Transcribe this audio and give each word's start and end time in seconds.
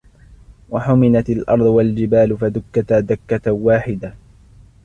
وَحُمِلَتِ 0.69 1.29
الْأَرْضُ 1.29 1.61
وَالْجِبَالُ 1.65 2.37
فَدُكَّتَا 2.37 2.99
دَكَّةً 2.99 3.51
وَاحِدَةً 3.51 4.13